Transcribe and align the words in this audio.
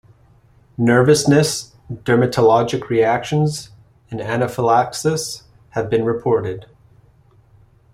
Nervousness, 0.79 1.75
dermatologic 1.91 2.89
reactions, 2.89 3.69
and 4.09 4.19
anaphylaxis 4.19 5.43
have 5.69 5.91
been 5.91 6.05
reported. 6.05 6.65